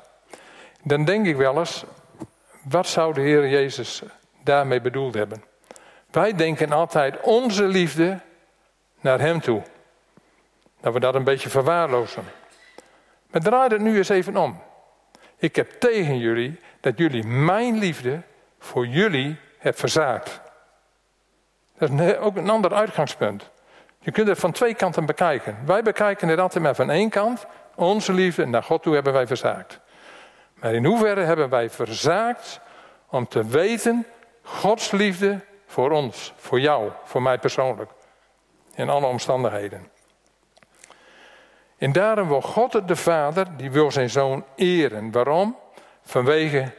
[0.82, 1.84] Dan denk ik wel eens,
[2.62, 4.02] wat zou de Heer Jezus
[4.48, 5.44] daarmee bedoeld hebben?
[6.10, 8.20] Wij denken altijd onze liefde
[9.00, 9.62] naar Hem toe.
[10.80, 12.24] Dat we dat een beetje verwaarlozen.
[13.30, 14.62] Maar draai het nu eens even om.
[15.36, 18.22] Ik heb tegen jullie dat jullie mijn liefde
[18.58, 20.40] voor jullie hebt verzaakt.
[21.78, 23.50] Dat is ook een ander uitgangspunt.
[23.98, 25.58] Je kunt het van twee kanten bekijken.
[25.66, 27.46] Wij bekijken het altijd maar van één kant.
[27.74, 29.80] Onze liefde naar God toe hebben wij verzaakt.
[30.54, 32.60] Maar in hoeverre hebben wij verzaakt
[33.08, 34.06] om te weten
[34.48, 37.90] Gods liefde voor ons, voor jou, voor mij persoonlijk.
[38.74, 39.90] In alle omstandigheden.
[41.78, 45.10] En daarom wil God de Vader, die wil zijn zoon eren.
[45.10, 45.56] Waarom?
[46.02, 46.72] Vanwege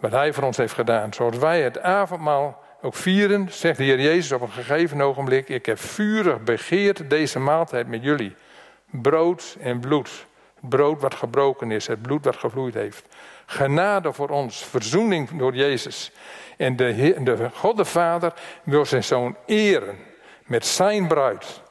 [0.00, 1.14] wat hij voor ons heeft gedaan.
[1.14, 5.66] Zoals wij het avondmaal ook vieren, zegt de Heer Jezus op een gegeven ogenblik: Ik
[5.66, 8.34] heb vurig begeerd deze maaltijd met jullie.
[8.90, 10.26] Brood en bloed.
[10.60, 13.06] brood wat gebroken is, het bloed wat gevloeid heeft.
[13.46, 16.12] Genade voor ons, verzoening door Jezus.
[16.56, 19.98] En de, de God de Vader wil zijn zoon eren
[20.44, 21.62] met zijn bruid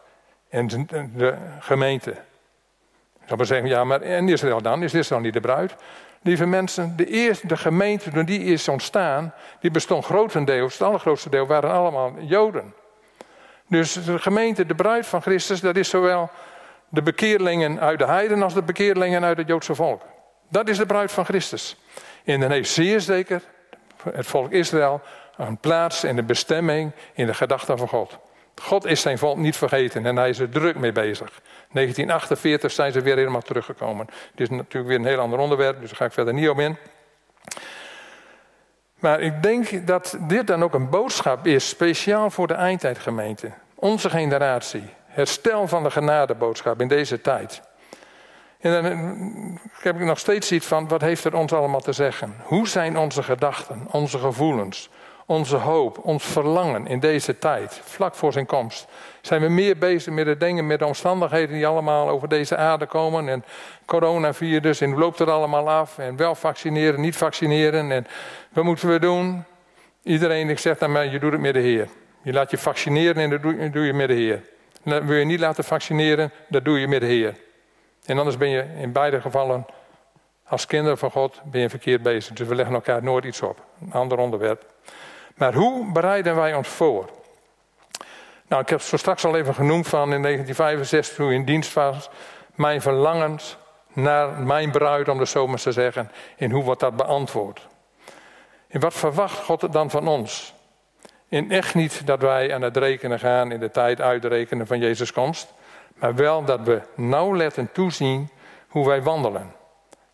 [0.49, 2.11] en de, gemeente.
[2.11, 4.83] Ik zou zeggen, ja, maar en Israël dan?
[4.83, 5.75] Is Israël niet de bruid?
[6.21, 11.29] Lieve mensen, de eerste de gemeente toen die is ontstaan, die bestond grotendeels, het allergrootste
[11.29, 12.73] deel waren allemaal Joden.
[13.67, 16.29] Dus de gemeente, de bruid van Christus, dat is zowel
[16.89, 20.01] de bekeerlingen uit de heiden als de bekeerlingen uit het Joodse volk.
[20.49, 21.77] Dat is de bruid van Christus.
[22.23, 23.41] En dan heeft zeer zeker
[24.13, 25.01] het volk Israël
[25.37, 28.17] een plaats en een bestemming in de gedachten van God.
[28.61, 31.41] God is zijn volk niet vergeten en hij is er druk mee bezig.
[31.71, 34.07] 1948 zijn ze weer helemaal teruggekomen.
[34.31, 36.59] Het is natuurlijk weer een heel ander onderwerp, dus daar ga ik verder niet op
[36.59, 36.77] in.
[38.99, 43.51] Maar ik denk dat dit dan ook een boodschap is, speciaal voor de eindtijdgemeente.
[43.75, 44.83] Onze generatie.
[45.05, 47.61] Herstel van de genadeboodschap in deze tijd.
[48.65, 48.85] En dan
[49.79, 52.35] heb ik nog steeds iets van, wat heeft het ons allemaal te zeggen?
[52.43, 54.89] Hoe zijn onze gedachten, onze gevoelens,
[55.25, 58.87] onze hoop, ons verlangen in deze tijd, vlak voor zijn komst?
[59.21, 62.85] Zijn we meer bezig met de dingen, met de omstandigheden die allemaal over deze aarde
[62.85, 63.29] komen?
[63.29, 63.43] En
[63.85, 65.97] coronavirus, en hoe loopt het allemaal af?
[65.97, 67.91] En wel vaccineren, niet vaccineren.
[67.91, 68.07] En
[68.53, 69.43] wat moeten we doen?
[70.03, 71.87] Iedereen ik zeg dan maar, je doet het met de Heer.
[72.21, 74.41] Je laat je vaccineren en dat doe je met de Heer.
[74.83, 77.44] Wil je niet laten vaccineren, dat doe je met de Heer.
[78.05, 79.65] En anders ben je in beide gevallen
[80.47, 82.35] als kinderen van God ben je verkeerd bezig.
[82.35, 83.63] Dus we leggen elkaar nooit iets op.
[83.81, 84.65] Een ander onderwerp.
[85.35, 87.09] Maar hoe bereiden wij ons voor?
[88.47, 92.09] Nou, ik heb zo straks al even genoemd van in 1965 toen in dienst was.
[92.55, 93.57] Mijn verlangens
[93.93, 96.11] naar mijn bruid, om het zo maar te zeggen.
[96.37, 97.67] En hoe wordt dat beantwoord?
[98.67, 100.53] En wat verwacht God dan van ons?
[101.29, 105.11] En echt niet dat wij aan het rekenen gaan in de tijd uitrekenen van Jezus'
[105.11, 105.53] komst.
[105.95, 108.29] Maar wel dat we nauwlettend toezien
[108.67, 109.53] hoe wij wandelen.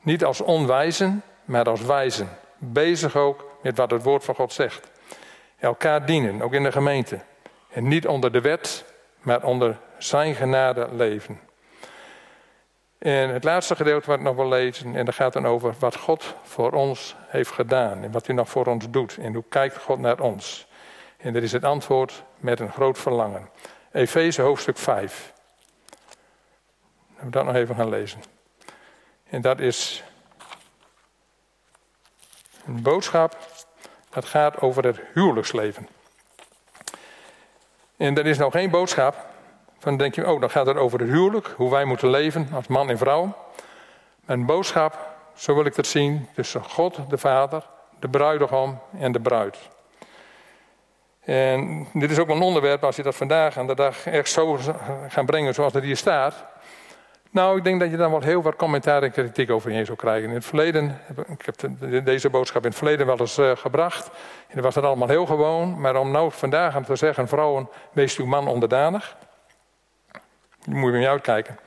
[0.02, 2.30] Niet als onwijzen, maar als wijzen.
[2.58, 4.90] Bezig ook met wat het woord van God zegt.
[5.60, 7.20] Elkaar dienen, ook in de gemeente.
[7.70, 8.86] En niet onder de wet,
[9.22, 11.40] maar onder zijn genade leven.
[12.98, 15.96] En het laatste gedeelte wat ik nog wil lezen, en dat gaat dan over wat
[15.96, 18.04] God voor ons heeft gedaan.
[18.04, 19.18] En wat hij nog voor ons doet.
[19.22, 20.68] En hoe kijkt God naar ons.
[21.18, 23.50] En dat is het antwoord met een groot verlangen.
[23.92, 25.34] Efeze hoofdstuk 5.
[27.22, 28.22] Laten we dat nog even gaan lezen.
[29.30, 30.04] En dat is
[32.66, 33.38] een boodschap
[34.10, 35.88] dat gaat over het huwelijksleven.
[37.98, 39.26] En dat is nou geen boodschap
[39.80, 42.68] van denk je, oh dan gaat het over het huwelijk, hoe wij moeten leven als
[42.68, 43.38] man en vrouw.
[44.26, 47.68] Een boodschap, zo wil ik het zien, tussen God de Vader,
[48.00, 49.58] de bruidegom en de bruid.
[51.20, 54.60] En dit is ook een onderwerp, als je dat vandaag aan de dag echt zo
[55.08, 56.46] gaan brengen zoals het hier staat.
[57.32, 60.30] Nou, ik denk dat je dan wel heel wat commentaar en kritiek over zou krijgen.
[60.30, 64.08] In het verleden, ik heb deze boodschap in het verleden wel eens uh, gebracht.
[64.48, 65.82] En dan was het allemaal heel gewoon.
[65.82, 69.16] Maar om nou vandaag aan te zeggen, vrouwen, wees uw man onderdanig.
[70.66, 71.60] Dan moet je met je uitkijken.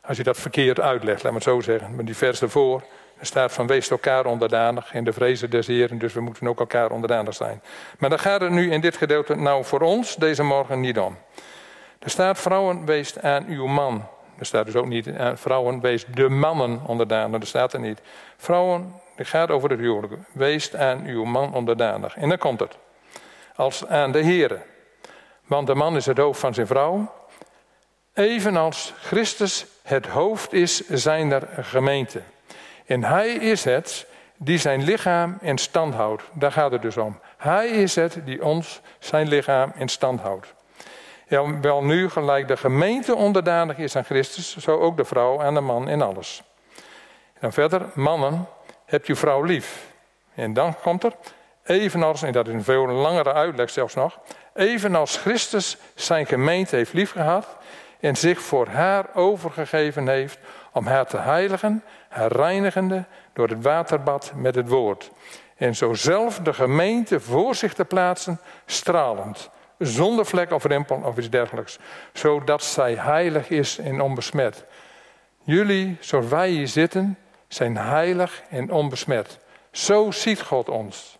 [0.00, 1.94] Als je dat verkeerd uitlegt, laat me het zo zeggen.
[1.94, 2.82] Met die vers ervoor,
[3.18, 5.98] er staat van wees elkaar onderdanig in de vrezen des Heren.
[5.98, 7.62] Dus we moeten ook elkaar onderdanig zijn.
[7.98, 11.18] Maar dan gaat het nu in dit gedeelte nou voor ons deze morgen niet om.
[11.98, 16.06] Er staat vrouwen, wees aan uw man er staat dus ook niet, eh, vrouwen, wees
[16.06, 17.38] de mannen onderdanig.
[17.38, 18.00] Dat staat er niet.
[18.36, 20.12] Vrouwen, het gaat over het huwelijk.
[20.32, 22.16] Wees aan uw man onderdanig.
[22.16, 22.76] En dan komt het.
[23.54, 24.60] Als aan de Here.
[25.46, 27.12] Want de man is het hoofd van zijn vrouw.
[28.14, 32.22] Evenals Christus het hoofd is zijner gemeente.
[32.86, 36.22] En hij is het die zijn lichaam in stand houdt.
[36.32, 37.20] Daar gaat het dus om.
[37.36, 40.54] Hij is het die ons zijn lichaam in stand houdt.
[41.28, 45.54] Ja, wel nu gelijk de gemeente onderdanig is aan Christus, zo ook de vrouw aan
[45.54, 46.42] de man in alles.
[47.32, 48.46] En dan verder, mannen,
[48.84, 49.86] heb je vrouw lief.
[50.34, 51.12] En dan komt er,
[51.64, 54.18] evenals, en dat is een veel langere uitleg zelfs nog,
[54.54, 57.56] evenals Christus zijn gemeente heeft liefgehad
[58.00, 60.38] en zich voor haar overgegeven heeft
[60.72, 65.10] om haar te heiligen, haar reinigende door het waterbad met het woord.
[65.56, 71.16] En zo zelf de gemeente voor zich te plaatsen, stralend zonder vlek of rimpel of
[71.16, 71.78] iets dergelijks,
[72.12, 74.64] zodat zij heilig is en onbesmet.
[75.42, 79.38] Jullie, zoals wij hier zitten, zijn heilig en onbesmet.
[79.70, 81.18] Zo ziet God ons.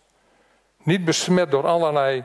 [0.83, 2.23] Niet besmet door allerlei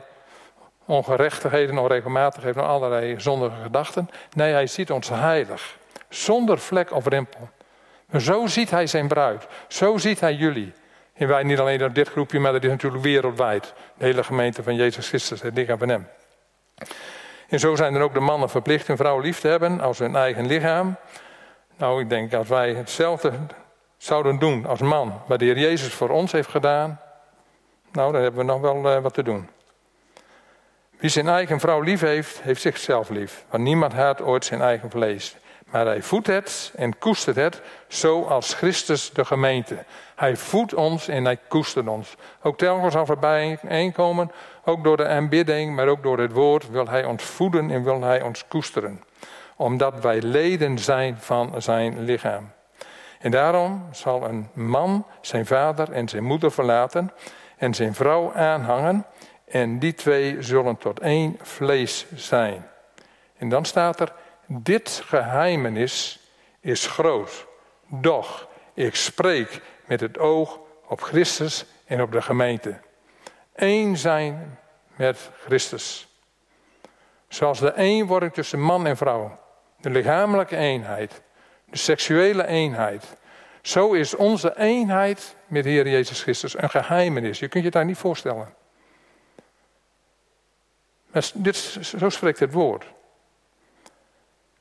[0.85, 4.09] ongerechtigheden, onregelmatigheden, allerlei zondige gedachten.
[4.33, 5.77] Nee, hij ziet ons heilig,
[6.09, 7.49] zonder vlek of rimpel.
[8.11, 9.47] Maar zo ziet hij zijn bruid.
[9.67, 10.73] Zo ziet hij jullie.
[11.13, 13.73] En wij niet alleen op dit groepje, maar dat is natuurlijk wereldwijd.
[13.97, 16.07] De hele gemeente van Jezus Christus, het lichaam van hem.
[17.49, 20.15] En zo zijn dan ook de mannen verplicht hun vrouw lief te hebben als hun
[20.15, 20.95] eigen lichaam.
[21.77, 23.31] Nou, ik denk als wij hetzelfde
[23.97, 26.99] zouden doen als man, wat de Heer Jezus voor ons heeft gedaan,
[27.91, 29.49] nou, dan hebben we nog wel uh, wat te doen.
[30.97, 33.45] Wie zijn eigen vrouw lief heeft, heeft zichzelf lief.
[33.49, 35.35] Want niemand haat ooit zijn eigen vlees.
[35.71, 39.77] Maar hij voedt het en koestert het, zoals Christus de gemeente.
[40.15, 42.15] Hij voedt ons en hij koestert ons.
[42.41, 44.31] Ook telkens als we bijeenkomen,
[44.65, 48.01] ook door de aanbidding, maar ook door het woord, wil hij ons voeden en wil
[48.01, 49.03] hij ons koesteren.
[49.55, 52.51] Omdat wij leden zijn van zijn lichaam.
[53.19, 57.11] En daarom zal een man zijn vader en zijn moeder verlaten
[57.57, 59.05] en zijn vrouw aanhangen.
[59.47, 62.67] En die twee zullen tot één vlees zijn.
[63.37, 64.13] En dan staat er,
[64.47, 66.19] dit geheimenis
[66.59, 67.45] is groot.
[67.87, 72.79] Doch ik spreek met het oog op Christus en op de gemeente.
[73.55, 74.59] Eén zijn
[74.95, 76.07] met Christus.
[77.27, 79.39] Zoals de eenwording tussen man en vrouw.
[79.77, 81.21] De lichamelijke eenheid.
[81.69, 83.17] De seksuele eenheid.
[83.61, 87.39] Zo is onze eenheid met Heer Jezus Christus een geheimenis.
[87.39, 88.53] Je kunt je daar niet voorstellen.
[91.33, 92.85] Dit, zo spreekt het woord.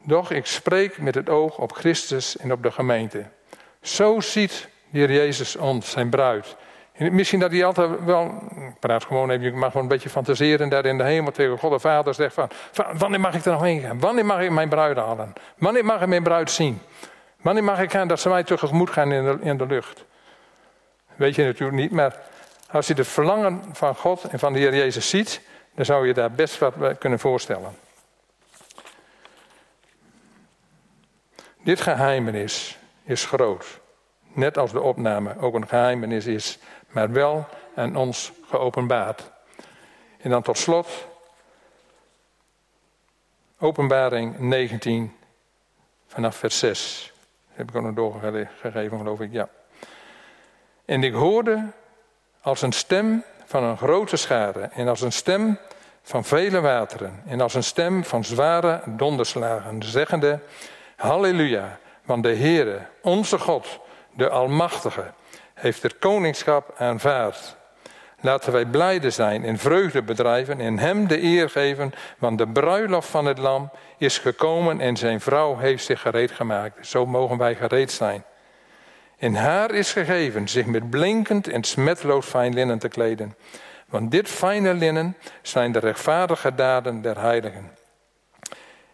[0.07, 3.25] Doch ik spreek met het oog op Christus en op de gemeente.
[3.81, 6.57] Zo ziet de Heer Jezus ons, zijn bruid.
[6.93, 8.25] En misschien dat hij altijd wel,
[8.57, 11.59] ik praat gewoon even, je mag gewoon een beetje fantaseren daar in de hemel tegen
[11.59, 12.51] God de Vader zegt van,
[12.99, 14.01] wanneer mag ik er nog heen gaan?
[14.01, 15.33] Wanneer mag ik mijn bruid halen?
[15.59, 16.81] Wanneer mag ik mijn bruid zien?
[17.41, 20.05] Wanneer mag ik gaan dat ze mij tegemoet gaan in de, in de lucht?
[21.17, 22.17] Weet je natuurlijk niet, maar
[22.71, 25.41] als je het verlangen van God en van de Heer Jezus ziet,
[25.75, 27.77] dan zou je daar best wat kunnen voorstellen.
[31.65, 33.81] Dit geheimenis is groot.
[34.33, 36.59] Net als de opname ook een geheimenis is,
[36.89, 39.33] maar wel aan ons geopenbaard.
[40.19, 41.07] En dan tot slot,
[43.59, 45.17] Openbaring 19,
[46.07, 47.13] vanaf vers 6.
[47.49, 49.49] Dat heb ik ook nog doorgegeven, geloof ik, ja.
[50.85, 51.67] En ik hoorde
[52.41, 55.59] als een stem van een grote schare en als een stem
[56.03, 60.41] van vele wateren en als een stem van zware donderslagen, zeggende,
[61.05, 63.81] Halleluja, want de Heere, onze God,
[64.13, 65.13] de Almachtige,
[65.55, 67.57] heeft het koningschap aanvaard.
[68.21, 73.09] Laten wij blijde zijn en vreugde bedrijven en hem de eer geven, want de bruiloft
[73.09, 76.87] van het lam is gekomen en zijn vrouw heeft zich gereed gemaakt.
[76.87, 78.25] Zo mogen wij gereed zijn.
[79.19, 83.37] En haar is gegeven zich met blinkend en smetloos fijn linnen te kleden.
[83.87, 87.71] Want dit fijne linnen zijn de rechtvaardige daden der heiligen.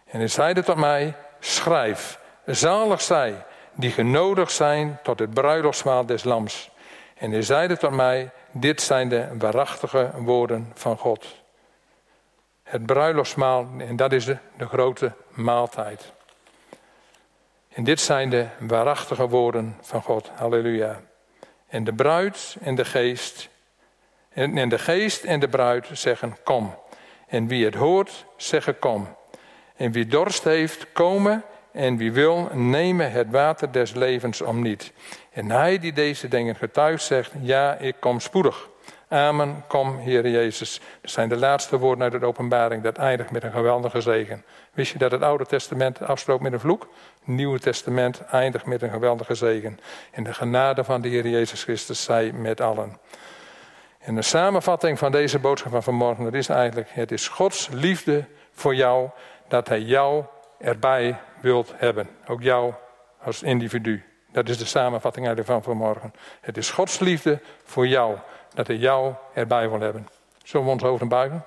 [0.05, 6.23] En hij zeide tot mij, schrijf, zalig zij die genodigd zijn tot het bruiloftsmaal des
[6.23, 6.69] lams.
[7.17, 11.25] En hij zeide tot mij, dit zijn de waarachtige woorden van God.
[12.63, 16.11] Het bruiloftsmaal, en dat is de, grote maaltijd.
[17.73, 20.29] En dit zijn de waarachtige woorden van God.
[20.35, 21.01] Halleluja.
[21.67, 23.49] En de bruid en de geest,
[24.29, 26.75] en, en de geest en de bruid zeggen kom.
[27.27, 29.15] En wie het hoort, zeggen kom.
[29.81, 31.43] En wie dorst heeft, komen.
[31.71, 34.91] En wie wil, nemen het water des levens om niet.
[35.31, 38.69] En hij die deze dingen getuigt zegt, ja, ik kom spoedig.
[39.07, 40.81] Amen, kom, Heer Jezus.
[41.01, 42.83] Dat zijn de laatste woorden uit de openbaring.
[42.83, 44.43] Dat eindigt met een geweldige zegen.
[44.73, 46.81] Wist je dat het Oude Testament afstroopt met een vloek?
[47.19, 49.79] Het Nieuwe Testament eindigt met een geweldige zegen.
[50.11, 52.97] En de genade van de Heer Jezus Christus zij met allen.
[53.99, 58.25] En de samenvatting van deze boodschap van vanmorgen, dat is eigenlijk: het is Gods liefde
[58.51, 59.09] voor jou
[59.51, 60.23] dat Hij jou
[60.57, 62.09] erbij wilt hebben.
[62.27, 62.73] Ook jou
[63.23, 64.03] als individu.
[64.31, 66.13] Dat is de samenvatting eigenlijk van vanmorgen.
[66.41, 68.17] Het is Gods liefde voor jou
[68.53, 70.07] dat Hij jou erbij wil hebben.
[70.43, 71.43] Zullen we ons hoofd buigen?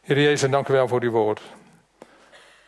[0.00, 1.40] Heer Jezus, dank u wel voor uw woord.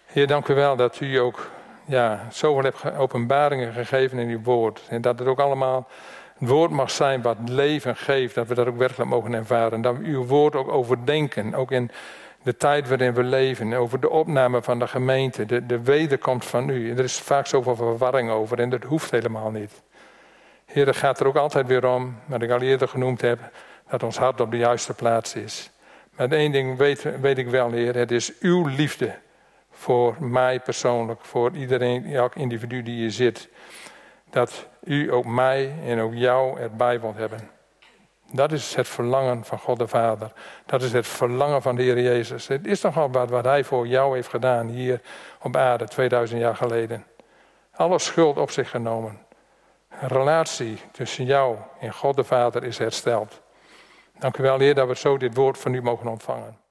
[0.07, 1.51] Heer, dank u wel dat u ook
[1.84, 4.82] ja, zoveel hebt openbaringen gegeven in uw woord.
[4.88, 5.88] En dat het ook allemaal
[6.38, 8.34] het woord mag zijn wat leven geeft.
[8.34, 9.80] Dat we dat ook werkelijk mogen ervaren.
[9.80, 11.55] Dat we uw woord ook overdenken.
[11.55, 11.90] Ook in
[12.47, 13.72] de tijd waarin we leven.
[13.72, 15.47] Over de opname van de gemeente.
[15.47, 16.90] De, de wederkomst van u.
[16.90, 18.59] Er is vaak zoveel verwarring over.
[18.59, 19.82] En dat hoeft helemaal niet.
[20.64, 23.38] Heer, het gaat er ook altijd weer om, wat ik al eerder genoemd heb,
[23.88, 25.70] dat ons hart op de juiste plaats is.
[26.16, 29.14] Maar één ding weet, weet ik wel, Heer, het is uw liefde
[29.70, 33.49] voor mij persoonlijk, voor iedereen, elk individu die hier zit.
[34.30, 37.55] Dat u ook mij en ook jou erbij wilt hebben.
[38.37, 40.32] Dat is het verlangen van God de Vader.
[40.66, 42.47] Dat is het verlangen van de Heer Jezus.
[42.47, 45.01] Het is nogal wat, wat Hij voor jou heeft gedaan hier
[45.43, 47.07] op aarde 2000 jaar geleden.
[47.74, 49.18] Alle schuld op zich genomen.
[50.01, 53.41] Een relatie tussen jou en God de Vader is hersteld.
[54.18, 56.66] Dank u wel, Heer, dat we zo dit woord van u mogen ontvangen.